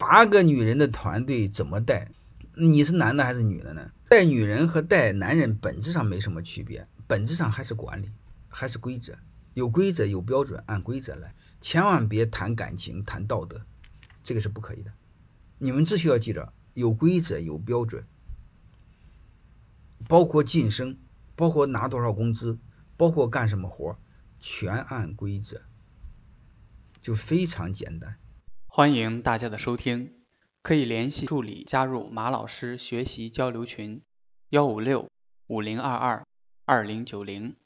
[0.00, 2.10] 八个女人的团队怎么带？
[2.54, 3.92] 你是男的还是女的呢？
[4.08, 8.08] 带女人和带男人本质上没什么区别，本质上还是管理，
[8.48, 9.12] 还是规则，
[9.52, 13.60] 有规则有标准，按规则来，千万别谈感情谈道德，
[14.22, 14.90] 这个是不可以的。
[15.58, 18.02] 你们只需要记着，有规则有标准，
[20.08, 20.96] 包括晋升，
[21.36, 22.58] 包括拿多少工资，
[22.96, 23.98] 包括干什么活，
[24.40, 25.60] 全按规则，
[27.02, 28.16] 就非常简单。
[28.80, 30.14] 欢迎大家的收听。
[30.62, 34.00] 可以联系助理加入马老师学习交流群：
[34.48, 35.10] 幺五六
[35.48, 36.26] 五零二二
[36.64, 37.56] 二零九零。